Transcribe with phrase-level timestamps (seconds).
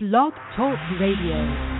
[0.00, 1.78] Blog Talk Radio.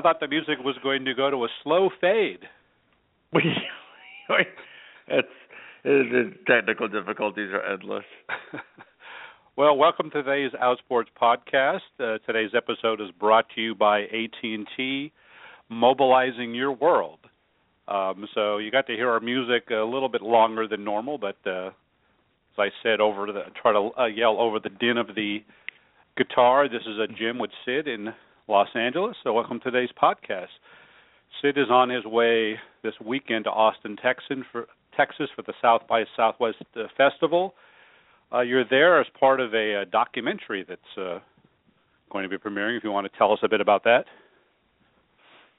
[0.00, 2.38] I thought the music was going to go to a slow fade.
[5.08, 5.28] It's
[5.84, 8.04] the technical difficulties are endless.
[9.56, 11.80] well, welcome to today's Outsports podcast.
[11.98, 15.12] Uh, today's episode is brought to you by AT&T,
[15.68, 17.18] mobilizing your world.
[17.86, 21.36] Um, so you got to hear our music a little bit longer than normal, but
[21.44, 25.40] uh, as I said, over the try to uh, yell over the din of the
[26.16, 26.70] guitar.
[26.70, 28.14] This is a Jim with Sid in
[28.50, 29.14] Los Angeles.
[29.22, 30.48] So welcome to today's podcast.
[31.40, 35.82] Sid is on his way this weekend to Austin, Texas for Texas for the South
[35.88, 37.54] by Southwest uh, Festival.
[38.32, 41.20] Uh, you're there as part of a, a documentary that's uh,
[42.10, 42.76] going to be premiering.
[42.76, 44.06] If you want to tell us a bit about that.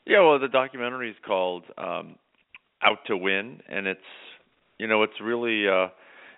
[0.06, 2.16] Yeah, well, the documentary is called um,
[2.84, 4.02] "Out to Win," and it's
[4.80, 5.88] you know it's really uh,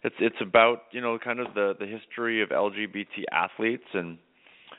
[0.04, 4.20] it's it's about you know kind of the the history of LGBT athletes and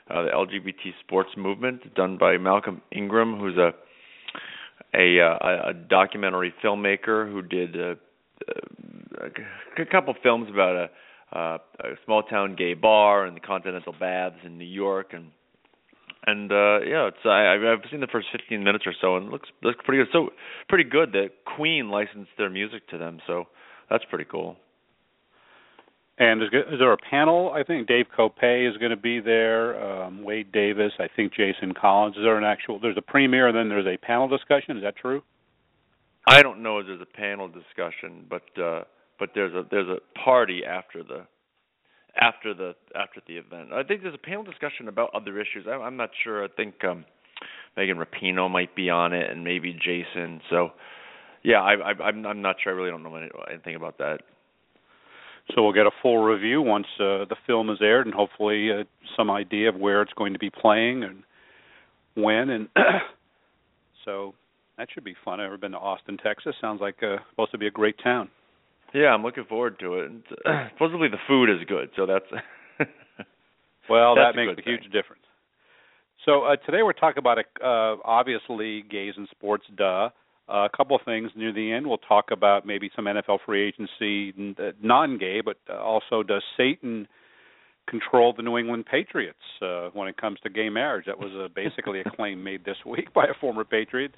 [0.09, 3.71] uh, the LGBT sports movement, done by Malcolm Ingram, who's a
[4.93, 7.95] a, uh, a documentary filmmaker who did uh,
[9.77, 10.75] a couple films about
[11.33, 15.31] a, uh, a small town gay bar and the Continental Baths in New York, and
[16.27, 19.31] and uh yeah, it's I I've seen the first 15 minutes or so, and it
[19.31, 20.11] looks looks pretty good.
[20.11, 20.29] So
[20.69, 23.45] pretty good that Queen licensed their music to them, so
[23.89, 24.57] that's pretty cool.
[26.17, 27.51] And is, is there a panel?
[27.53, 30.03] I think Dave Kopay is going to be there.
[30.03, 30.93] Um, Wade Davis.
[30.97, 32.15] I think Jason Collins.
[32.15, 32.79] Is there an actual?
[32.79, 34.77] There's a premiere, and then there's a panel discussion.
[34.77, 35.21] Is that true?
[36.27, 38.83] I don't know if there's a panel discussion, but uh,
[39.19, 41.25] but there's a there's a party after the
[42.19, 43.73] after the after the event.
[43.73, 45.65] I think there's a panel discussion about other issues.
[45.69, 46.45] I'm, I'm not sure.
[46.45, 47.05] I think um,
[47.75, 50.41] Megan Rapinoe might be on it, and maybe Jason.
[50.49, 50.69] So
[51.43, 52.73] yeah, I, I, I'm I'm not sure.
[52.73, 53.19] I really don't know
[53.51, 54.21] anything about that.
[55.53, 58.83] So we'll get a full review once uh, the film is aired, and hopefully uh,
[59.15, 61.23] some idea of where it's going to be playing and
[62.15, 62.49] when.
[62.49, 62.67] And
[64.05, 64.33] so
[64.77, 65.39] that should be fun.
[65.39, 66.55] I've never been to Austin, Texas.
[66.59, 68.29] Sounds like uh, supposed to be a great town.
[68.93, 70.05] Yeah, I'm looking forward to it.
[70.09, 72.25] And, uh, supposedly the food is good, so that's
[73.89, 75.21] well, that's that makes a, a huge difference.
[76.25, 80.09] So uh, today we're talking about uh, obviously gays in sports, duh.
[80.47, 81.87] Uh, a couple of things near the end.
[81.87, 87.07] We'll talk about maybe some NFL free agency, uh, non-gay, but uh, also does Satan
[87.87, 91.05] control the New England Patriots uh, when it comes to gay marriage?
[91.07, 94.11] That was uh, basically a claim made this week by a former Patriot.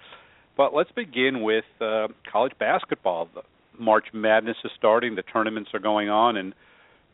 [0.57, 3.29] But let's begin with uh, college basketball.
[3.33, 3.41] The
[3.79, 5.15] March Madness is starting.
[5.15, 6.53] The tournaments are going on, and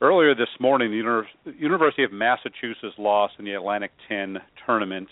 [0.01, 5.09] earlier this morning, the Univers- University of Massachusetts lost in the Atlantic 10 tournament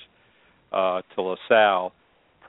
[0.71, 1.93] uh, to LaSalle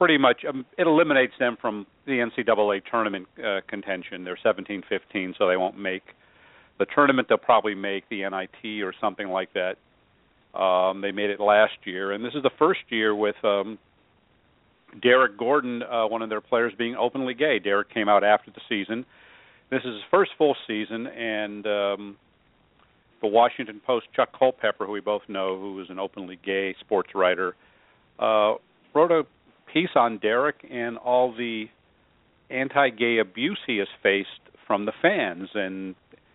[0.02, 4.24] pretty much um, it eliminates them from the NCAA tournament uh, contention.
[4.24, 6.02] They're 17-15, so they won't make
[6.80, 7.28] the tournament.
[7.28, 9.76] They'll probably make the NIT or something like that.
[10.58, 13.78] Um, they made it last year, and this is the first year with um,
[15.00, 17.60] Derek Gordon, uh, one of their players, being openly gay.
[17.60, 19.06] Derek came out after the season.
[19.70, 22.16] This is his first full season, and um,
[23.20, 27.10] the Washington Post Chuck Culpepper, who we both know, who is an openly gay sports
[27.14, 27.54] writer,
[28.18, 28.54] uh,
[28.94, 29.22] wrote a
[29.72, 31.66] piece on Derek and all the
[32.50, 34.28] anti-gay abuse he has faced
[34.66, 35.48] from the fans.
[35.54, 35.94] And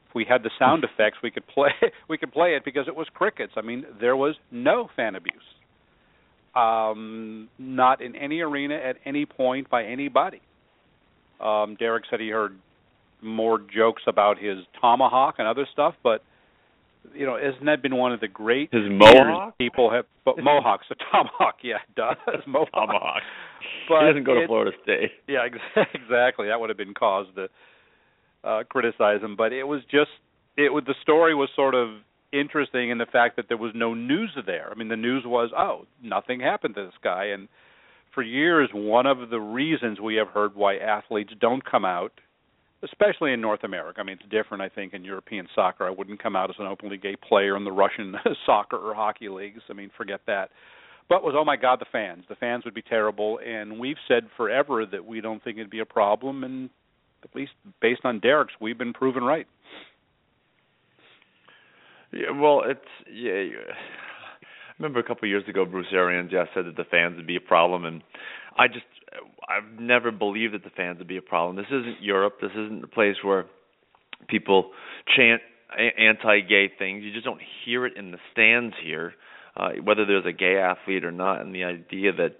[0.10, 1.70] if we had the sound effects, we could play
[2.10, 3.54] we could play it because it was crickets.
[3.56, 5.36] I mean, there was no fan abuse,
[6.56, 10.42] um, not in any arena at any point by anybody.
[11.40, 12.58] Um, Derek said he heard
[13.22, 16.22] more jokes about his tomahawk and other stuff, but
[17.14, 20.06] you know, hasn't that been one of the great his mohawk people have?
[20.26, 22.18] But mohawks, a tomahawk, yeah, does
[22.48, 22.72] mohawk.
[22.72, 23.22] tomahawk.
[23.90, 25.12] But he doesn't go it, to Florida State.
[25.28, 25.46] Yeah,
[25.94, 26.48] exactly.
[26.48, 27.48] That would have been cause to
[28.44, 30.12] uh, criticize him, but it was just
[30.58, 31.90] it was the story was sort of
[32.34, 34.70] interesting in the fact that there was no news there.
[34.72, 37.48] I mean, the news was, oh, nothing happened to this guy, and
[38.14, 42.12] for years, one of the reasons we have heard why athletes don't come out,
[42.84, 44.00] especially in North America.
[44.00, 45.86] I mean, it's different, I think, in European soccer.
[45.86, 48.16] I wouldn't come out as an openly gay player in the Russian
[48.46, 49.62] soccer or hockey leagues.
[49.70, 50.50] I mean, forget that.
[51.10, 52.26] But was oh my God, the fans.
[52.28, 55.80] The fans would be terrible, and we've said forever that we don't think it'd be
[55.80, 56.70] a problem, and
[57.24, 59.48] at least based on Derek's, we've been proven right.
[62.12, 62.80] Yeah, well, it's
[63.12, 63.44] yeah.
[64.80, 67.36] Remember a couple of years ago, Bruce Arians yeah said that the fans would be
[67.36, 68.04] a problem, and
[68.58, 68.86] I just
[69.48, 71.56] I've never believed that the fans would be a problem.
[71.56, 72.36] This isn't Europe.
[72.42, 73.46] This isn't a place where
[74.28, 74.72] people
[75.16, 75.42] chant
[75.98, 77.04] anti-gay things.
[77.04, 79.14] You just don't hear it in the stands here,
[79.56, 81.42] uh, whether there's a gay athlete or not.
[81.42, 82.38] And the idea that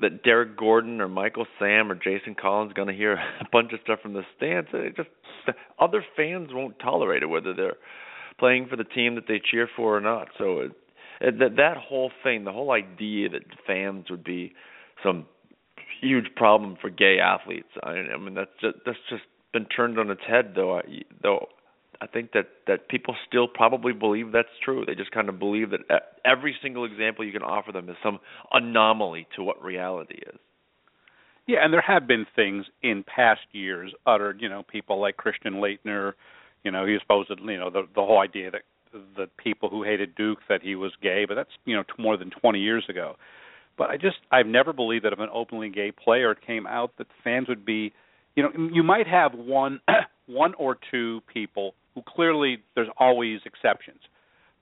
[0.00, 3.80] that Derek Gordon or Michael Sam or Jason Collins going to hear a bunch of
[3.84, 5.10] stuff from the stands, it just
[5.78, 7.76] other fans won't tolerate it, whether they're
[8.38, 10.28] playing for the team that they cheer for or not.
[10.38, 10.72] So it,
[11.30, 14.52] that that whole thing, the whole idea that fans would be
[15.02, 15.26] some
[16.00, 17.68] huge problem for gay athletes.
[17.82, 19.22] I, I mean that's just that's just
[19.52, 20.78] been turned on its head though.
[20.78, 20.82] I,
[21.22, 21.46] though
[22.00, 24.84] I think that that people still probably believe that's true.
[24.84, 25.80] They just kind of believe that
[26.24, 28.18] every single example you can offer them is some
[28.52, 30.38] anomaly to what reality is.
[31.46, 35.54] Yeah, and there have been things in past years uttered, you know, people like Christian
[35.54, 36.12] Laettner,
[36.62, 40.14] you know, he supposed, you know, the the whole idea that the people who hated
[40.14, 43.16] Duke that he was gay, but that's you know more than 20 years ago.
[43.76, 47.06] But I just I've never believed that if an openly gay player came out that
[47.24, 47.92] fans would be,
[48.34, 49.80] you know, you might have one
[50.26, 54.00] one or two people who clearly there's always exceptions.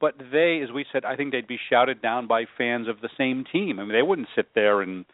[0.00, 3.10] But they, as we said, I think they'd be shouted down by fans of the
[3.18, 3.78] same team.
[3.78, 5.04] I mean, they wouldn't sit there and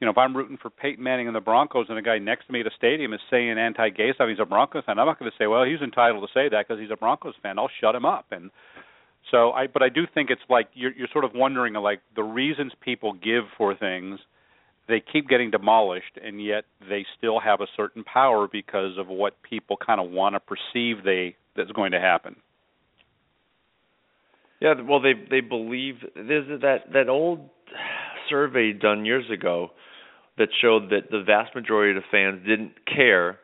[0.00, 2.46] you know, if I'm rooting for Peyton Manning and the Broncos and a guy next
[2.46, 4.98] to me at a stadium is saying anti-gay stuff, he's a Broncos fan.
[4.98, 7.34] I'm not going to say, well, he's entitled to say that because he's a Broncos
[7.42, 7.58] fan.
[7.58, 8.26] I'll shut him up.
[8.30, 8.50] And
[9.30, 12.22] so I, but I do think it's like you're, you're sort of wondering, like the
[12.22, 14.18] reasons people give for things,
[14.86, 19.42] they keep getting demolished, and yet they still have a certain power because of what
[19.42, 22.36] people kind of want to perceive they that's going to happen.
[24.60, 27.50] Yeah, well, they they believe there's that that old
[28.28, 29.70] survey done years ago
[30.38, 33.38] that showed that the vast majority of the fans didn't care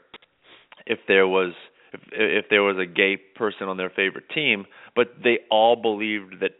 [0.86, 1.52] if there was
[1.92, 6.40] if if there was a gay person on their favorite team, but they all believed
[6.40, 6.52] that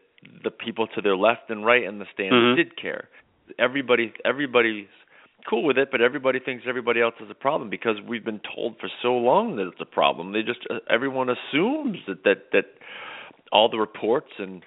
[0.44, 2.56] the people to their left and right in the stands mm-hmm.
[2.56, 3.08] did care.
[3.58, 4.86] Everybody everybody's
[5.48, 8.76] cool with it, but everybody thinks everybody else is a problem because we've been told
[8.78, 10.32] for so long that it's a problem.
[10.32, 12.64] They just uh, everyone assumes that that that
[13.50, 14.62] all the reports and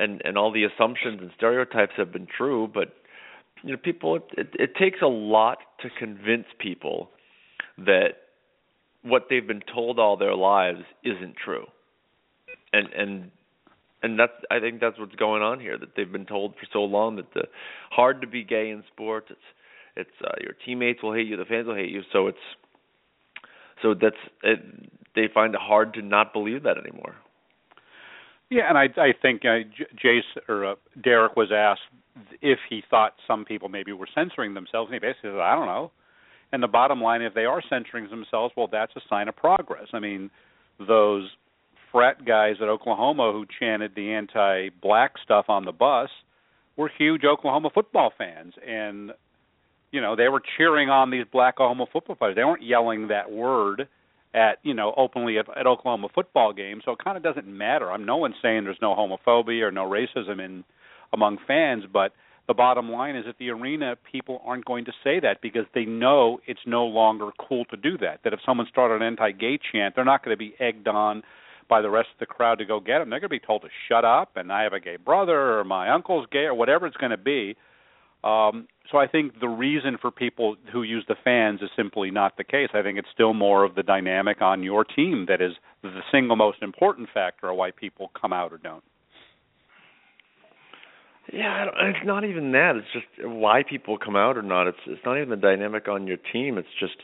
[0.00, 2.94] and and all the assumptions and stereotypes have been true, but
[3.62, 7.10] you know people it, it, it takes a lot to convince people
[7.78, 8.14] that
[9.02, 11.66] what they've been told all their lives isn't true.
[12.72, 13.30] And and
[14.02, 16.80] and that's i think that's what's going on here that they've been told for so
[16.80, 17.42] long that the
[17.90, 19.40] hard to be gay in sports it's
[19.96, 22.38] it's uh, your teammates will hate you the fans will hate you so it's
[23.82, 24.60] so that's it,
[25.14, 27.14] they find it hard to not believe that anymore
[28.50, 29.60] yeah and i i think uh,
[30.04, 31.80] jace or uh, derek was asked
[32.42, 35.66] if he thought some people maybe were censoring themselves, and he basically said, I don't
[35.66, 35.90] know.
[36.52, 39.86] And the bottom line, if they are censoring themselves, well, that's a sign of progress.
[39.92, 40.30] I mean,
[40.78, 41.28] those
[41.92, 46.08] frat guys at Oklahoma who chanted the anti-black stuff on the bus
[46.76, 49.12] were huge Oklahoma football fans, and
[49.92, 52.36] you know they were cheering on these black Oklahoma football players.
[52.36, 53.88] They weren't yelling that word
[54.34, 56.82] at you know openly at, at Oklahoma football games.
[56.84, 57.90] So it kind of doesn't matter.
[57.90, 60.64] I'm no one saying there's no homophobia or no racism in
[61.12, 62.12] among fans, but
[62.46, 65.84] the bottom line is at the arena people aren't going to say that because they
[65.84, 68.20] know it's no longer cool to do that.
[68.24, 71.22] That if someone started an anti-gay chant, they're not going to be egged on
[71.68, 73.10] by the rest of the crowd to go get them.
[73.10, 75.64] They're going to be told to shut up and I have a gay brother or
[75.64, 77.56] my uncle's gay or whatever it's going to be.
[78.22, 82.36] Um, so I think the reason for people who use the fans is simply not
[82.36, 82.68] the case.
[82.74, 86.36] I think it's still more of the dynamic on your team that is the single
[86.36, 88.84] most important factor of why people come out or don't.
[91.32, 92.72] Yeah, it's not even that.
[92.76, 94.66] It's just why people come out or not.
[94.66, 96.58] It's it's not even the dynamic on your team.
[96.58, 96.96] It's just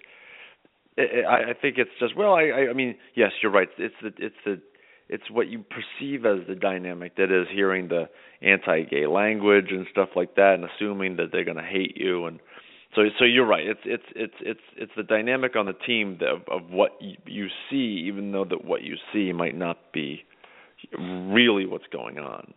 [0.98, 2.34] I, I think it's just well.
[2.34, 3.68] I I mean yes, you're right.
[3.78, 4.60] It's the it's the
[5.08, 8.08] it's what you perceive as the dynamic that is hearing the
[8.42, 12.40] anti-gay language and stuff like that, and assuming that they're going to hate you and
[12.96, 13.66] so so you're right.
[13.66, 18.04] It's it's it's it's it's the dynamic on the team of of what you, see,
[18.06, 20.24] even though that what you see might not be
[20.98, 22.54] really what's going on.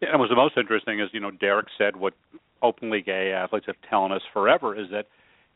[0.00, 2.14] Yeah, and was the most interesting is you know Derek said what
[2.62, 5.06] openly gay athletes have telling us forever is that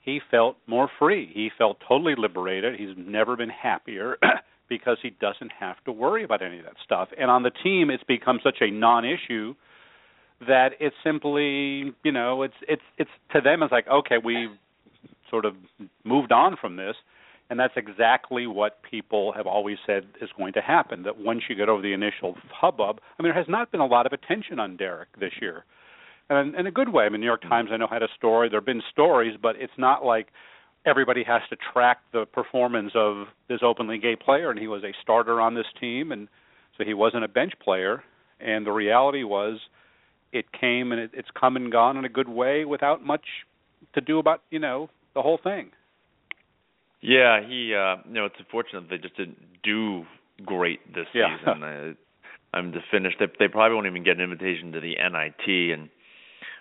[0.00, 1.30] he felt more free.
[1.33, 2.78] He felt totally liberated.
[2.80, 4.16] He's never been happier.
[4.68, 7.08] because he doesn't have to worry about any of that stuff.
[7.18, 9.54] And on the team, it's become such a non-issue
[10.46, 14.50] that it's simply, you know, it's it's it's to them it's like, okay, we've
[15.30, 15.54] sort of
[16.04, 16.96] moved on from this.
[17.50, 21.04] And that's exactly what people have always said is going to happen.
[21.04, 23.87] That once you get over the initial hubbub, I mean, there has not been a
[23.87, 25.64] lot of attention on Derek this year,
[26.28, 27.04] and in a good way.
[27.04, 27.48] I mean, New York hmm.
[27.48, 28.50] Times I know had a story.
[28.50, 30.28] There have been stories, but it's not like
[30.87, 34.92] everybody has to track the performance of this openly gay player, and he was a
[35.02, 36.28] starter on this team, and
[36.76, 38.02] so he wasn't a bench player.
[38.40, 39.58] And the reality was,
[40.32, 43.25] it came and it, it's come and gone in a good way without much
[43.94, 45.70] to do about you know the whole thing.
[47.00, 47.75] Yeah, he.
[47.75, 50.04] uh You know, it's unfortunate they just didn't do
[50.44, 51.37] great this yeah.
[51.38, 51.62] season.
[51.62, 51.92] I,
[52.56, 53.12] I'm to finish.
[53.18, 55.90] They, they probably won't even get an invitation to the NIT, and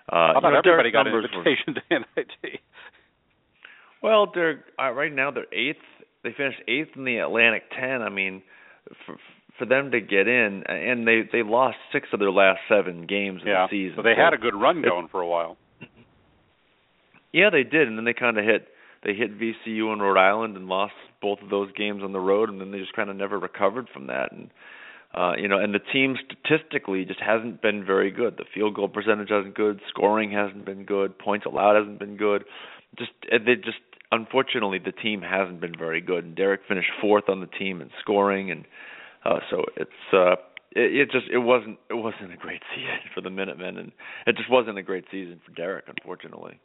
[0.09, 2.59] uh, How about you know, everybody got an numbers were- invitation to NIT?
[4.07, 5.83] Well, they're uh, right now they're eighth.
[6.23, 8.01] They finished eighth in the Atlantic Ten.
[8.01, 8.41] I mean,
[9.05, 9.17] for
[9.59, 13.41] for them to get in, and they they lost six of their last seven games
[13.41, 13.89] of the season.
[13.89, 15.57] Yeah, so they had a good run going for a while.
[17.33, 18.69] Yeah, they did, and then they kind of hit
[19.03, 22.49] they hit VCU and Rhode Island and lost both of those games on the road,
[22.49, 24.31] and then they just kind of never recovered from that.
[24.31, 24.49] And
[25.13, 28.37] uh, you know, and the team statistically just hasn't been very good.
[28.37, 32.45] The field goal percentage hasn't good, scoring hasn't been good, points allowed hasn't been good.
[32.97, 33.79] Just they just
[34.11, 36.23] unfortunately the team hasn't been very good.
[36.25, 38.65] And Derek finished fourth on the team in scoring, and
[39.25, 40.35] uh, so it's uh,
[40.71, 43.91] it, it just it wasn't it wasn't a great season for the Minutemen, and
[44.25, 46.59] it just wasn't a great season for Derek, unfortunately.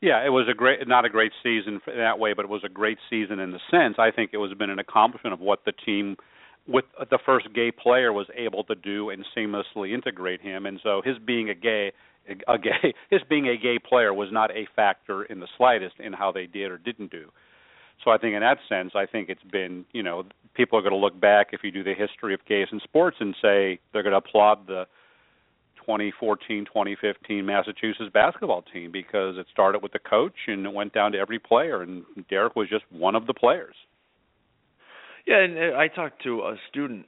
[0.00, 2.68] Yeah, it was a great, not a great season that way, but it was a
[2.68, 3.94] great season in the sense.
[3.98, 6.16] I think it was been an accomplishment of what the team,
[6.66, 10.66] with the first gay player, was able to do and seamlessly integrate him.
[10.66, 11.92] And so his being a gay,
[12.48, 16.12] a gay, his being a gay player was not a factor in the slightest in
[16.12, 17.30] how they did or didn't do.
[18.02, 20.92] So I think in that sense, I think it's been, you know, people are going
[20.92, 24.02] to look back if you do the history of gays in sports and say they're
[24.02, 24.86] going to applaud the
[25.86, 31.12] 2014 2015 Massachusetts basketball team because it started with the coach and it went down
[31.12, 33.74] to every player and Derek was just one of the players.
[35.26, 37.06] Yeah, and uh, I talked to a student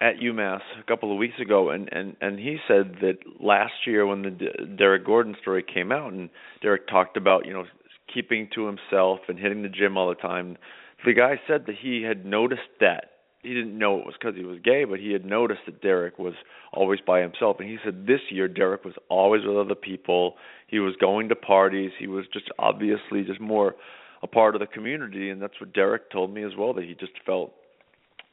[0.00, 4.06] at UMass a couple of weeks ago, and and and he said that last year
[4.06, 6.30] when the D- Derek Gordon story came out, and
[6.62, 7.64] Derek talked about you know
[8.12, 10.56] keeping to himself and hitting the gym all the time.
[11.04, 13.10] The guy said that he had noticed that
[13.42, 16.18] he didn't know it was because he was gay, but he had noticed that Derek
[16.18, 16.34] was
[16.72, 17.58] always by himself.
[17.60, 20.34] And he said this year Derek was always with other people.
[20.66, 21.92] He was going to parties.
[21.98, 23.76] He was just obviously just more
[24.22, 26.74] a part of the community, and that's what Derek told me as well.
[26.74, 27.52] That he just felt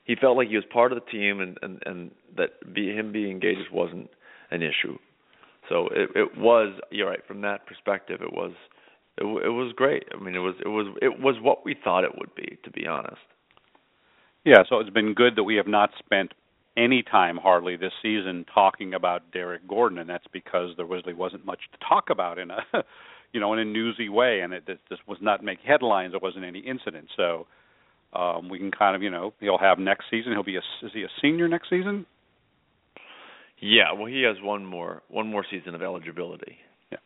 [0.06, 3.12] he felt like he was part of the team, and and and that be, him
[3.12, 4.10] being just wasn't
[4.52, 4.98] an issue.
[5.68, 8.22] So it it was you're right from that perspective.
[8.22, 8.54] It was
[9.18, 10.04] it, it was great.
[10.14, 12.72] I mean, it was it was it was what we thought it would be, to
[12.72, 13.22] be honest.
[14.46, 16.34] Yeah, so it's been good that we have not spent
[16.78, 21.46] any time hardly this season talking about Derek Gordon, and that's because there really wasn't
[21.46, 22.60] much to talk about in a,
[23.34, 26.12] you know, in a newsy way, and it just was not make headlines.
[26.12, 27.48] There wasn't any incident, so
[28.15, 30.31] um, we can kind of, you know, he'll have next season.
[30.31, 32.05] He'll be a is he a senior next season?
[33.60, 36.57] Yeah, well, he has one more one more season of eligibility.
[36.91, 36.98] Yeah.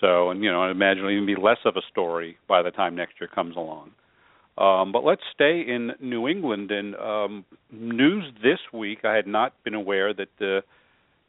[0.00, 2.70] So, and you know, I imagine it'll even be less of a story by the
[2.70, 3.90] time next year comes along.
[4.56, 9.00] Um, but let's stay in New England and um, news this week.
[9.04, 10.60] I had not been aware that the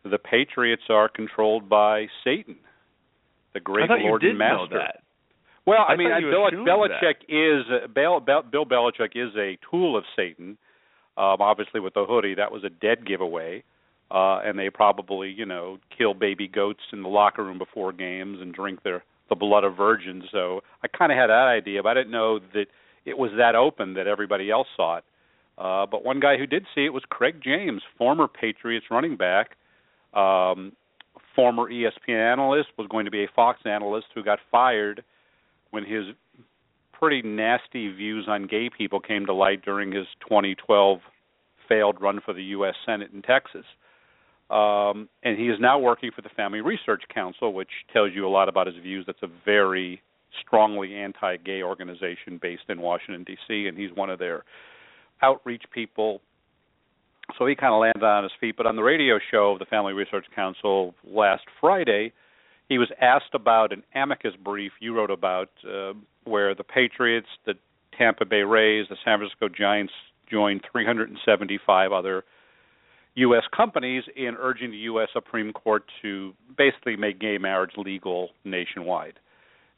[0.03, 2.57] the Patriots are controlled by Satan,
[3.55, 4.75] the great I thought Lord you did and Master.
[4.75, 5.01] know that.
[5.65, 10.03] Well, I, I mean, Bill, Belichick is uh, Bill, Bill Belichick is a tool of
[10.15, 10.57] Satan.
[11.17, 13.63] Um, obviously, with the hoodie, that was a dead giveaway.
[14.11, 18.37] Uh, and they probably, you know, kill baby goats in the locker room before games
[18.39, 20.25] and drink their the blood of virgins.
[20.31, 22.65] So I kind of had that idea, but I didn't know that
[23.05, 25.03] it was that open that everybody else saw it.
[25.57, 29.51] Uh, but one guy who did see it was Craig James, former Patriots running back,
[30.13, 30.73] um,
[31.35, 35.03] former ESPN analyst, was going to be a Fox analyst who got fired
[35.71, 36.05] when his
[36.93, 40.99] pretty nasty views on gay people came to light during his 2012
[41.67, 42.75] failed run for the U.S.
[42.85, 43.65] Senate in Texas.
[44.49, 48.29] Um, and he is now working for the Family Research Council, which tells you a
[48.29, 49.03] lot about his views.
[49.07, 50.01] That's a very
[50.45, 54.43] strongly anti-gay organization based in Washington D.C., and he's one of their
[55.21, 56.21] outreach people.
[57.39, 58.55] So he kind of landed on his feet.
[58.55, 62.13] But on the radio show of the Family Research Council last Friday,
[62.69, 65.93] he was asked about an amicus brief you wrote about, uh,
[66.23, 67.53] where the Patriots, the
[67.97, 69.93] Tampa Bay Rays, the San Francisco Giants
[70.29, 72.23] joined 375 other
[73.15, 73.43] U.S.
[73.55, 75.09] companies in urging the U.S.
[75.13, 79.19] Supreme Court to basically make gay marriage legal nationwide.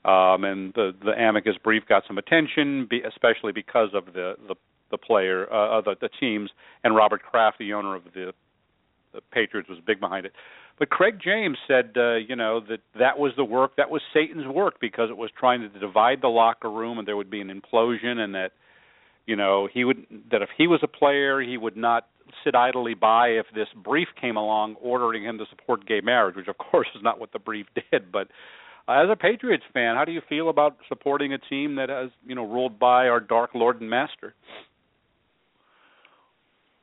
[0.06, 4.56] Um, and the the amicus brief got some attention, especially because of the the
[4.89, 6.50] the player, uh, the, the teams,
[6.84, 8.34] and Robert Kraft, the owner of the,
[9.13, 10.32] the Patriots, was big behind it.
[10.79, 14.48] But Craig James said, uh, you know, that that was the work, that was Satan's
[14.48, 17.50] work because it was trying to divide the locker room, and there would be an
[17.50, 18.51] implosion, and that,
[19.25, 22.07] you know, he would that if he was a player, he would not
[22.43, 26.48] sit idly by if this brief came along ordering him to support gay marriage, which
[26.48, 28.27] of course is not what the brief did, but
[28.88, 32.10] uh, as a Patriots fan, how do you feel about supporting a team that has,
[32.25, 34.34] you know, ruled by our dark lord and master?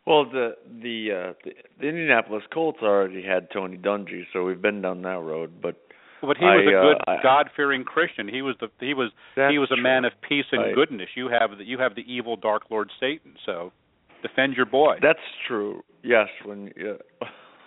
[0.06, 4.82] Well, the the uh, the, the Indianapolis Colts already had Tony Dungy, so we've been
[4.82, 5.62] down that road.
[5.62, 5.76] But
[6.20, 8.28] but he was I, a good uh, God-fearing Christian.
[8.28, 9.10] He was the he was
[9.50, 9.82] he was a true.
[9.82, 10.74] man of peace and Right.
[10.74, 11.08] goodness.
[11.14, 13.34] You have the you have the evil dark lord Satan.
[13.46, 13.72] So
[14.22, 14.96] defend your boy.
[15.00, 15.18] That's
[15.48, 15.82] true.
[16.02, 16.94] Yes, when yeah,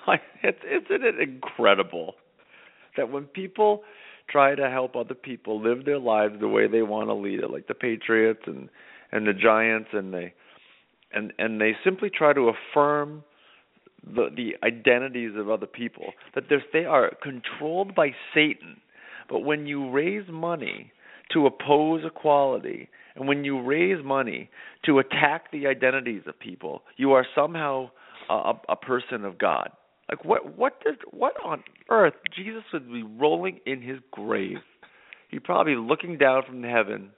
[0.43, 2.15] it's isn't it incredible
[2.97, 3.83] that when people
[4.29, 7.49] try to help other people live their lives the way they want to lead it,
[7.49, 8.69] like the Patriots and
[9.11, 10.33] and the Giants, and they
[11.11, 13.23] and and they simply try to affirm
[14.03, 18.77] the the identities of other people that they are controlled by Satan.
[19.29, 20.91] But when you raise money
[21.33, 24.49] to oppose equality, and when you raise money
[24.85, 27.89] to attack the identities of people, you are somehow
[28.29, 29.69] a, a, person of God.
[30.09, 34.57] Like what what did what on earth Jesus would be rolling in his grave.
[35.29, 37.09] He'd probably looking down from heaven,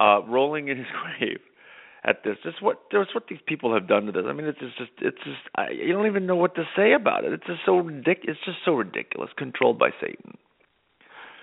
[0.00, 0.86] uh, rolling in his
[1.18, 1.40] grave
[2.04, 2.36] at this.
[2.42, 4.24] Just what just what these people have done to this.
[4.26, 7.24] I mean, it's just it's just I, you don't even know what to say about
[7.24, 7.32] it.
[7.32, 9.30] It's just so ridic- It's just so ridiculous.
[9.36, 10.36] Controlled by Satan.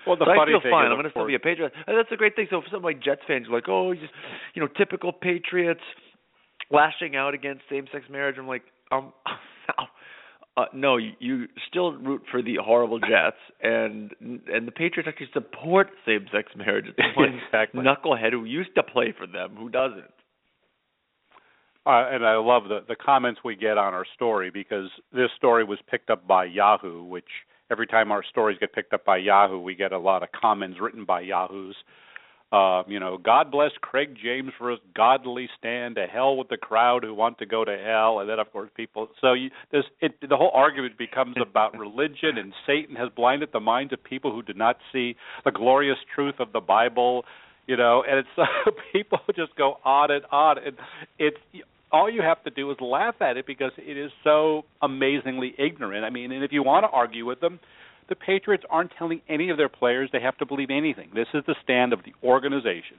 [0.06, 0.86] well, the so I funny feel thing fine.
[0.86, 1.72] I'm going to still be a Patriot.
[1.86, 2.46] And that's a great thing.
[2.50, 4.12] So for some like Jets fans, like, oh, just
[4.54, 5.80] you know, typical Patriots
[6.70, 8.36] lashing out against same-sex marriage.
[8.38, 8.62] I'm like,
[8.92, 9.12] um,
[10.56, 15.30] uh, no, you, you still root for the horrible Jets, and and the Patriots actually
[15.32, 16.86] support same-sex marriage.
[16.96, 17.82] It's one Exactly.
[17.82, 20.04] knucklehead who used to play for them who doesn't.
[21.86, 25.64] Uh, and I love the the comments we get on our story because this story
[25.64, 27.24] was picked up by Yahoo, which
[27.70, 30.78] every time our stories get picked up by Yahoo, we get a lot of comments
[30.80, 31.76] written by Yahoos.
[32.52, 35.94] Uh, you know, God bless Craig James for his godly stand.
[35.94, 38.70] To hell with the crowd who want to go to hell, and then of course
[38.76, 39.08] people.
[39.20, 43.60] So you, this it the whole argument becomes about religion, and Satan has blinded the
[43.60, 45.14] minds of people who do not see
[45.44, 47.24] the glorious truth of the Bible
[47.70, 48.50] you know and it's
[48.92, 50.76] people just go on and on and
[51.18, 51.36] it's
[51.92, 56.04] all you have to do is laugh at it because it is so amazingly ignorant.
[56.04, 57.60] I mean and if you want to argue with them
[58.08, 61.10] the patriots aren't telling any of their players they have to believe anything.
[61.14, 62.98] This is the stand of the organization.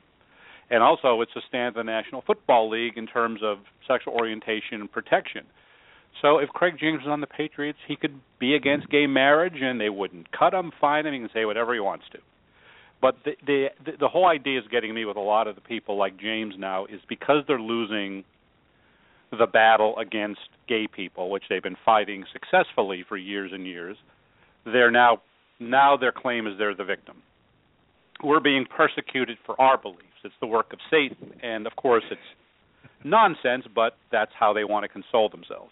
[0.69, 4.79] And also it's a stand of the national football league in terms of sexual orientation
[4.79, 5.43] and protection.
[6.21, 9.79] So if Craig James was on the Patriots, he could be against gay marriage, and
[9.79, 12.19] they wouldn't cut him, fine him, he can say whatever he wants to.
[13.01, 15.97] But the, the the whole idea is getting me with a lot of the people
[15.97, 18.23] like James now is because they're losing
[19.31, 23.97] the battle against gay people, which they've been fighting successfully for years and years.
[24.65, 25.21] They're now
[25.59, 27.17] now their claim is they're the victim.
[28.23, 30.03] We're being persecuted for our beliefs.
[30.23, 32.21] It's the work of Satan, and of course it's
[33.03, 35.71] nonsense, but that's how they want to console themselves.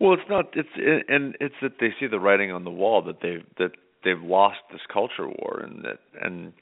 [0.00, 0.46] Well, it's not.
[0.54, 3.70] It's and it's that they see the writing on the wall that they've that
[4.04, 6.52] they've lost this culture war, and that and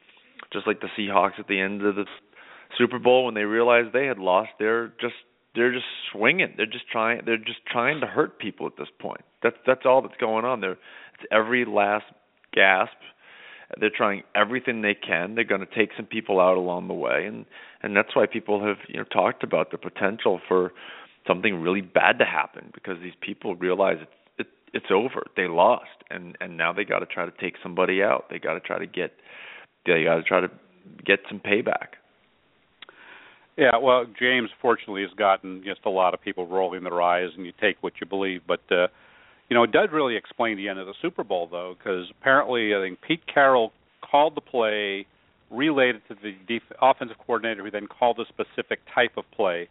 [0.52, 2.06] just like the Seahawks at the end of the
[2.78, 5.14] Super Bowl when they realized they had lost, they're just
[5.54, 6.54] they're just swinging.
[6.56, 7.22] They're just trying.
[7.26, 9.22] They're just trying to hurt people at this point.
[9.42, 10.60] That's that's all that's going on.
[10.60, 12.04] They're it's every last
[12.54, 12.96] gasp.
[13.80, 15.34] They're trying everything they can.
[15.34, 17.44] They're going to take some people out along the way, and
[17.82, 20.72] and that's why people have you know talked about the potential for
[21.26, 24.21] something really bad to happen because these people realize it's it,
[24.72, 25.26] it's over.
[25.36, 28.26] They lost, and and now they got to try to take somebody out.
[28.30, 29.12] They got to try to get
[29.86, 30.48] they got to try to
[31.04, 31.98] get some payback.
[33.56, 37.44] Yeah, well, James fortunately has gotten just a lot of people rolling their eyes, and
[37.44, 38.40] you take what you believe.
[38.46, 38.86] But uh,
[39.48, 42.74] you know, it does really explain the end of the Super Bowl, though, because apparently
[42.74, 45.06] I think Pete Carroll called the play,
[45.50, 49.68] relayed it to the def- offensive coordinator, who then called a specific type of play.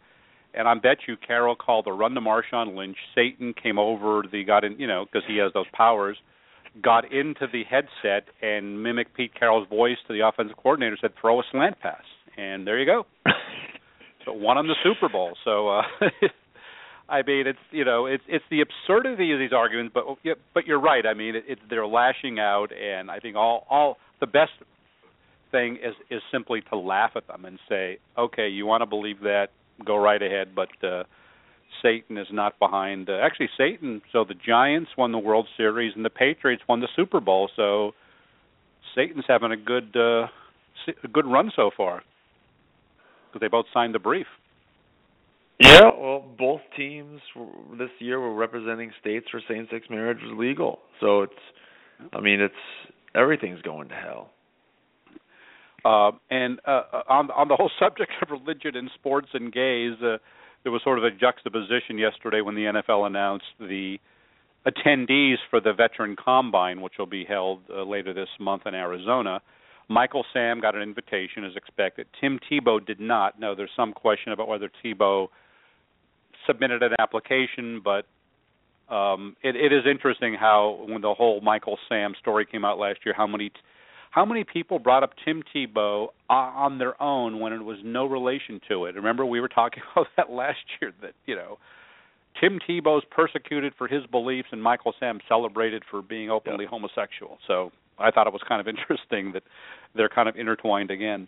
[0.54, 2.96] And I bet you Carroll called the run to Marshawn Lynch.
[3.14, 4.22] Satan came over.
[4.30, 6.16] The got in, you know, because he has those powers.
[6.82, 10.96] Got into the headset and mimicked Pete Carroll's voice to the offensive coordinator.
[11.00, 12.04] Said, "Throw a slant pass,"
[12.36, 13.06] and there you go.
[14.24, 15.36] So won him the Super Bowl.
[15.44, 15.82] So uh
[17.08, 20.04] I mean it's you know it's it's the absurdity of these arguments but
[20.54, 21.04] but you're right.
[21.06, 24.52] I mean it, it's they're lashing out and I think all all the best
[25.50, 29.20] thing is is simply to laugh at them and say, "Okay, you want to believe
[29.20, 29.48] that,
[29.84, 31.04] go right ahead, but uh
[31.82, 33.08] Satan is not behind.
[33.08, 36.88] Uh, actually Satan, so the Giants won the World Series and the Patriots won the
[36.94, 37.48] Super Bowl.
[37.56, 37.92] So
[38.94, 40.26] Satan's having a good uh
[41.04, 42.02] a good run so far.
[43.28, 44.26] because they both signed the brief.
[45.60, 47.20] Yeah, well, both teams
[47.78, 50.80] this year were representing states where same-sex marriage was legal.
[51.00, 51.32] So it's,
[52.12, 52.54] I mean, it's
[53.14, 54.30] everything's going to hell.
[55.84, 60.18] Uh, and uh, on on the whole subject of religion in sports and gays, uh,
[60.62, 63.98] there was sort of a juxtaposition yesterday when the NFL announced the
[64.66, 69.40] attendees for the Veteran Combine, which will be held uh, later this month in Arizona.
[69.88, 72.06] Michael Sam got an invitation as expected.
[72.20, 73.40] Tim Tebow did not.
[73.40, 75.28] Now, there's some question about whether Tebow
[76.46, 78.06] submitted an application, but
[78.92, 83.00] um, it, it is interesting how when the whole Michael Sam story came out last
[83.04, 83.56] year, how many t-
[84.12, 88.04] how many people brought up Tim Tebow uh, on their own when it was no
[88.04, 88.94] relation to it?
[88.94, 90.92] Remember, we were talking about that last year.
[91.00, 91.58] That you know,
[92.38, 97.38] Tim Tebow's persecuted for his beliefs, and Michael Sam celebrated for being openly homosexual.
[97.48, 99.44] So I thought it was kind of interesting that
[99.94, 101.26] they're kind of intertwined again.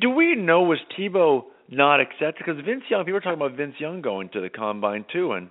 [0.00, 2.44] Do we know was Tebow not accepted?
[2.44, 5.50] Because Vince Young, people were talking about Vince Young going to the combine too, and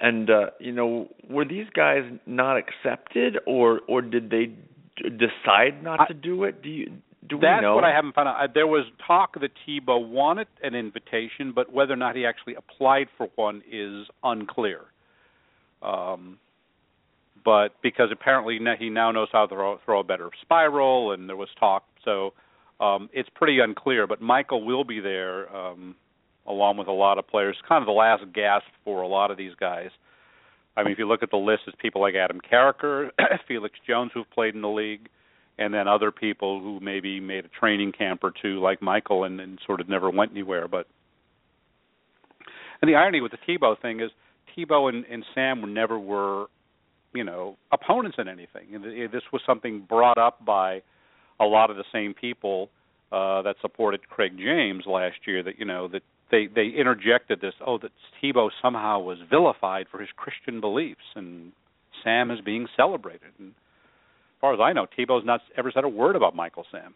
[0.00, 5.82] and uh, you know, were these guys not accepted, or or did they d- decide
[5.82, 6.62] not I, to do it?
[6.62, 6.86] Do you
[7.28, 7.74] do That's we know?
[7.74, 8.54] what I haven't found out.
[8.54, 13.06] There was talk that Tebow wanted an invitation, but whether or not he actually applied
[13.16, 14.80] for one is unclear.
[15.82, 16.38] Um,
[17.44, 21.36] but because apparently he now knows how to throw, throw a better spiral, and there
[21.36, 22.32] was talk, so
[22.80, 24.06] um, it's pretty unclear.
[24.06, 25.54] But Michael will be there.
[25.54, 25.94] Um,
[26.46, 27.56] along with a lot of players.
[27.68, 29.90] Kind of the last gasp for a lot of these guys.
[30.76, 33.10] I mean, if you look at the list, it's people like Adam Carriker,
[33.48, 35.08] Felix Jones, who've played in the league,
[35.56, 39.40] and then other people who maybe made a training camp or two, like Michael, and,
[39.40, 40.66] and sort of never went anywhere.
[40.66, 40.88] But
[42.82, 44.10] and the irony with the Tebow thing is
[44.56, 46.46] Tebow and, and Sam were never were,
[47.14, 48.74] you know, opponents in anything.
[48.74, 50.82] And this was something brought up by
[51.40, 52.68] a lot of the same people
[53.12, 55.42] uh, that supported Craig James last year.
[55.42, 56.02] That you know that
[56.34, 57.92] they they interjected this oh that
[58.22, 61.52] Tebow somehow was vilified for his Christian beliefs and
[62.02, 65.88] Sam is being celebrated and as far as I know Tebow's not ever said a
[65.88, 66.94] word about Michael Sam.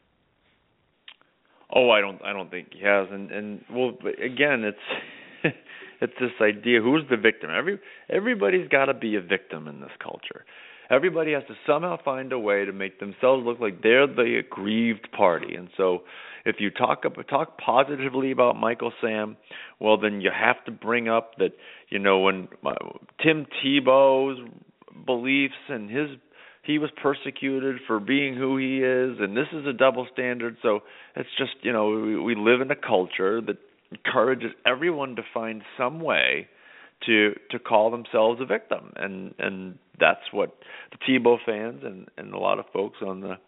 [1.75, 5.55] Oh, I don't I don't think he has and and well again it's
[6.01, 7.51] it's this idea who's the victim.
[7.57, 7.79] Every
[8.11, 10.45] everybody's got to be a victim in this culture.
[10.91, 15.09] Everybody has to somehow find a way to make themselves look like they're the aggrieved
[15.17, 15.55] party.
[15.55, 16.03] And so
[16.45, 19.37] if you talk talk positively about Michael Sam,
[19.81, 21.53] well then you have to bring up that
[21.91, 22.73] you know when uh,
[23.23, 24.39] Tim Tebow's
[25.07, 26.09] beliefs and his
[26.63, 30.81] he was persecuted for being who he is and this is a double standard so
[31.17, 33.57] it's just you know we, we live in a culture that
[33.91, 36.47] encourages everyone to find some way
[37.07, 38.93] to to call themselves a victim.
[38.97, 40.57] And and that's what
[40.91, 43.39] the Tebow fans and and a lot of folks on the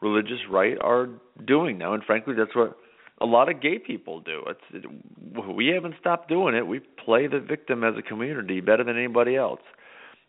[0.00, 1.08] religious right are
[1.46, 1.94] doing now.
[1.94, 2.76] And frankly that's what
[3.20, 4.42] a lot of gay people do.
[4.46, 6.66] It's it, we haven't stopped doing it.
[6.66, 9.60] We play the victim as a community better than anybody else.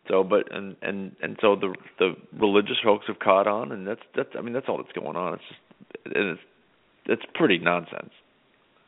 [0.08, 4.02] So but and and and so the the religious folks have caught on and that's
[4.14, 5.34] that's i mean that's all that's going on.
[5.34, 6.40] It's just it's
[7.06, 8.12] it's pretty nonsense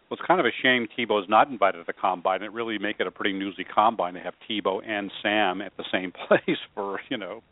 [0.08, 2.42] well, it's kind of a shame Tebow's not invited to the combine.
[2.42, 5.84] It really make it a pretty newsy combine to have Tebow and Sam at the
[5.92, 7.42] same place for you know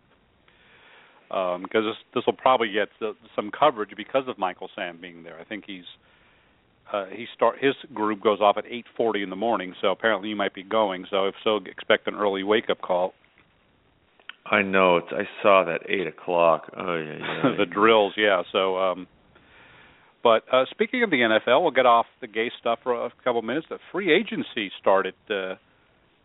[1.28, 2.88] because um, this this will probably get
[3.34, 5.38] some coverage because of Michael Sam being there.
[5.40, 5.84] I think he's
[6.92, 10.36] uh, he start his group goes off at 8:40 in the morning, so apparently you
[10.36, 11.06] might be going.
[11.10, 13.14] So if so, expect an early wake up call.
[14.46, 14.98] I know.
[14.98, 16.70] It's, I saw that eight o'clock.
[16.76, 17.54] Oh yeah, yeah.
[17.58, 18.42] the drills, yeah.
[18.52, 19.06] So, um,
[20.24, 23.42] but uh, speaking of the NFL, we'll get off the gay stuff for a couple
[23.42, 23.66] minutes.
[23.68, 25.56] The free agency started uh,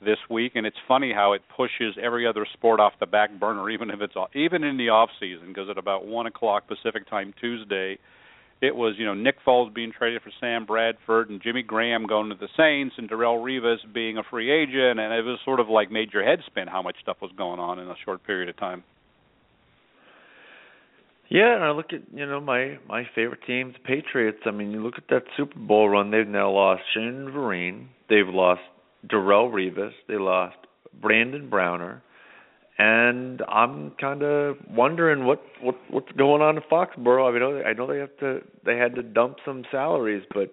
[0.02, 3.70] this week, and it's funny how it pushes every other sport off the back burner,
[3.76, 5.50] even if it's even in the off season.
[5.50, 8.00] Because at about one o'clock Pacific time Tuesday,
[8.62, 12.30] it was you know Nick Foles being traded for Sam Bradford and Jimmy Graham going
[12.30, 15.68] to the Saints and Darrelle Revis being a free agent, and it was sort of
[15.68, 18.48] like made your head spin how much stuff was going on in a short period
[18.48, 18.82] of time.
[21.30, 24.40] Yeah, and I look at you know my my favorite team, the Patriots.
[24.46, 26.10] I mean, you look at that Super Bowl run.
[26.10, 27.88] They've now lost Shane Vereen.
[28.10, 28.62] They've lost
[29.08, 29.92] Darrelle Revis.
[30.08, 30.58] They lost
[31.00, 32.02] Brandon Browner,
[32.80, 37.30] and I'm kind of wondering what what what's going on in Foxborough.
[37.30, 40.52] I mean, I know they have to they had to dump some salaries, but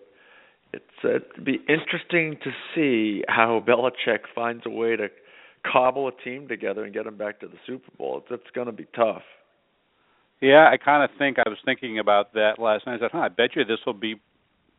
[0.74, 5.08] it's uh, it'd be interesting to see how Belichick finds a way to
[5.70, 8.18] cobble a team together and get them back to the Super Bowl.
[8.18, 9.22] It's, it's going to be tough.
[10.40, 12.96] Yeah, I kind of think I was thinking about that last night.
[12.96, 14.20] I said, "Huh, I bet you this will be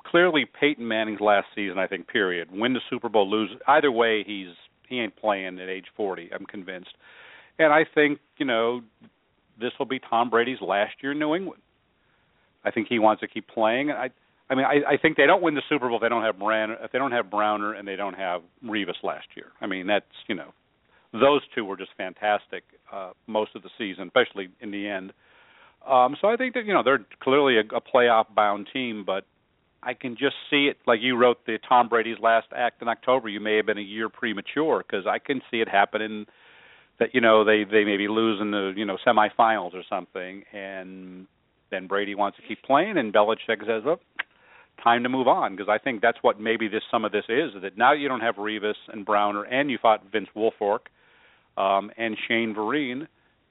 [0.06, 1.80] clearly Peyton Manning's last season.
[1.80, 2.08] I think.
[2.08, 2.50] Period.
[2.52, 3.50] Win the Super Bowl, lose.
[3.68, 4.54] Either way, he's
[4.88, 6.30] he ain't playing at age 40.
[6.34, 6.94] I'm convinced.
[7.60, 8.82] And I think you know
[9.60, 11.62] this will be Tom Brady's last year in New England.
[12.64, 13.92] I think he wants to keep playing.
[13.92, 14.10] I
[14.50, 16.40] I mean, I, I think they don't win the Super Bowl if they don't have
[16.40, 19.48] Brand, if they don't have Browner and they don't have Revis last year.
[19.60, 20.54] I mean, that's you know,
[21.12, 25.12] those two were just fantastic uh, most of the season, especially in the end.
[25.88, 29.26] Um, so I think that you know they're clearly a, a playoff bound team, but
[29.82, 33.30] I can just see it like you wrote the Tom Brady's last act in October.
[33.30, 36.26] You may have been a year premature because I can see it happening
[37.00, 41.28] that you know they they maybe lose in the you know semifinals or something, and
[41.72, 44.00] then Brady wants to keep playing, and Belichick says, "Oh,
[44.84, 47.52] time to move on." Because I think that's what maybe this some of this is
[47.62, 50.88] that now you don't have Revis and Browner, and you fought Vince Wilfork
[51.56, 53.08] um, and Shane Vereen.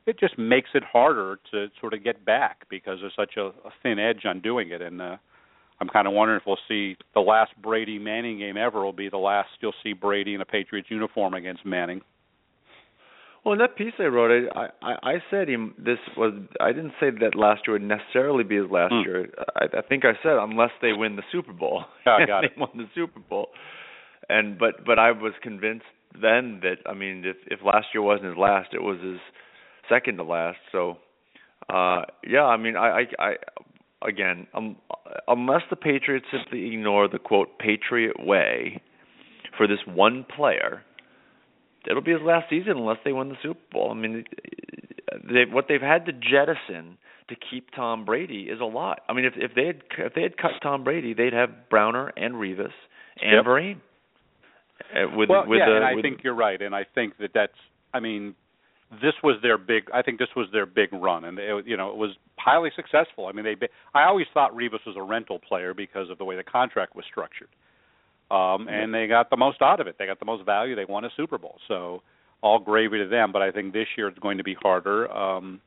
[0.07, 3.73] It just makes it harder to sort of get back because there's such a, a
[3.83, 5.16] thin edge on doing it, and uh,
[5.81, 9.09] I'm kind of wondering if we'll see the last Brady Manning game ever will be
[9.09, 12.03] the last you'll see Brady in a Patriots uniform against Manning.
[13.45, 16.95] Well, in that piece I wrote, I I, I said he this was I didn't
[16.99, 19.03] say that last year would necessarily be his last Hmm.
[19.07, 19.29] year.
[19.57, 21.85] I, I think I said unless they win the Super Bowl.
[22.07, 22.59] Yeah, I got they it.
[22.59, 23.49] won the Super Bowl,
[24.29, 25.85] and but but I was convinced
[26.21, 29.21] then that I mean if if last year wasn't his last, it was his
[29.88, 30.59] second to last.
[30.72, 30.99] So
[31.68, 33.35] uh yeah, I mean I I, I
[34.07, 34.77] again um,
[35.29, 38.81] unless the Patriots simply ignore the quote Patriot way
[39.57, 40.83] for this one player
[41.88, 43.90] it'll be his last season unless they win the Super Bowl.
[43.90, 44.25] I mean,
[45.33, 49.01] they, what they've had to jettison to keep Tom Brady is a lot.
[49.09, 52.12] I mean, if if they had if they had cut Tom Brady, they'd have Browner
[52.16, 52.72] and Revis
[53.20, 53.44] and Yep.
[53.44, 53.81] Vereen.
[54.94, 57.16] Uh, with well, with yeah, the, and I with, think you're right, and I think
[57.18, 57.57] that that's.
[57.94, 58.35] I mean,
[59.01, 59.85] this was their big.
[59.93, 63.27] I think this was their big run, and it, you know it was highly successful.
[63.27, 63.69] I mean, they.
[63.95, 67.05] I always thought Revis was a rental player because of the way the contract was
[67.11, 67.49] structured,
[68.31, 69.97] um, and they got the most out of it.
[69.99, 70.75] They got the most value.
[70.75, 72.03] They won a Super Bowl, so
[72.43, 73.33] all gravy to them.
[73.33, 75.11] But I think this year it's going to be harder.
[75.11, 75.61] Um,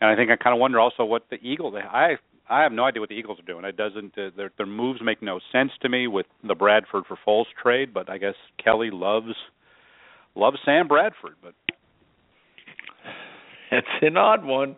[0.00, 1.74] and I think I kind of wonder also what the Eagles.
[1.76, 2.16] I
[2.48, 3.64] I have no idea what the Eagles are doing.
[3.64, 4.18] It doesn't.
[4.18, 7.94] Uh, their their moves make no sense to me with the Bradford for Foles trade.
[7.94, 9.34] But I guess Kelly loves
[10.34, 11.36] loves Sam Bradford.
[11.42, 11.54] But
[13.72, 14.76] it's an odd one.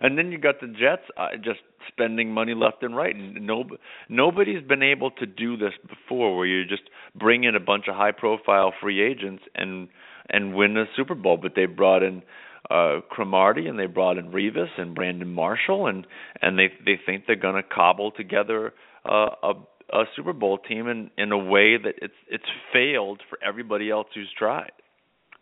[0.00, 3.64] And then you got the Jets uh, just spending money left and right, and no
[4.10, 6.82] nobody's been able to do this before, where you just
[7.14, 9.88] bring in a bunch of high-profile free agents and
[10.28, 11.38] and win a Super Bowl.
[11.40, 12.22] But they brought in
[12.68, 16.06] uh Cromartie and they brought in Revis and Brandon Marshall, and
[16.42, 18.74] and they they think they're going to cobble together
[19.08, 19.52] uh, a
[19.94, 24.08] a Super Bowl team in in a way that it's it's failed for everybody else
[24.14, 24.72] who's tried.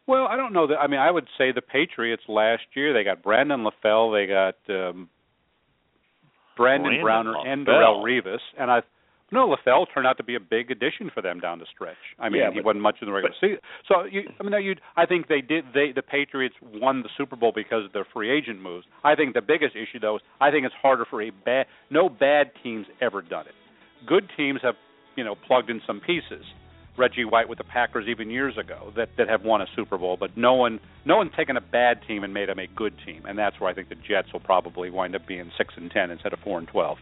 [0.06, 0.76] Well, I don't know that.
[0.76, 4.56] I mean, I would say the Patriots last year they got Brandon LaFell, they got
[4.68, 5.08] um,
[6.56, 7.70] Brandon, Brandon Browner, and LaFell.
[7.70, 8.80] Darrelle Revis, and I.
[9.32, 11.96] No, LaFell turned out to be a big addition for them down the stretch.
[12.20, 13.58] I mean, Yeah, he but- wasn't much in the regular season.
[13.88, 15.64] So, you, I mean, you, I think they did.
[15.72, 18.86] They, the Patriots won the Super Bowl because of their free agent moves.
[19.02, 21.66] I think the biggest issue, though, is I think it's harder for a bad.
[21.90, 23.54] No bad teams ever done it.
[24.06, 24.74] Good teams have,
[25.16, 26.44] you know, plugged in some pieces.
[26.96, 30.16] Reggie White with the Packers even years ago that that have won a Super Bowl,
[30.18, 33.24] but no one no one's taken a bad team and made them a good team,
[33.26, 36.10] and that's where I think the Jets will probably wind up being six and ten
[36.10, 36.98] instead of four and twelve.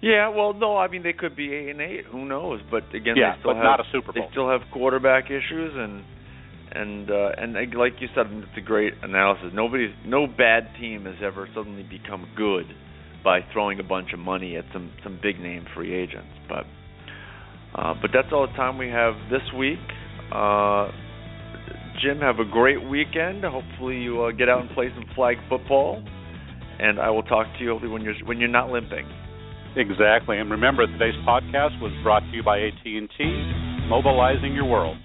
[0.00, 2.04] Yeah, well, no, I mean they could be eight and eight.
[2.10, 2.60] Who knows?
[2.70, 4.22] But again, yeah, they still but have not a Super Bowl.
[4.22, 6.04] they still have quarterback issues and
[6.70, 9.50] and uh and like you said, it's a great analysis.
[9.52, 12.66] Nobody's no bad team has ever suddenly become good
[13.24, 16.30] by throwing a bunch of money at some some big name free agents.
[16.48, 16.64] But
[17.74, 19.78] uh but that's all the time we have this week.
[20.32, 20.90] Uh
[22.02, 23.42] Jim, have a great weekend.
[23.42, 26.00] Hopefully you uh, get out and play some flag football.
[26.78, 29.06] And I will talk to you hopefully when you're when you're not limping.
[29.76, 34.96] Exactly, and remember today's podcast was brought to you by AT&T, mobilizing your world.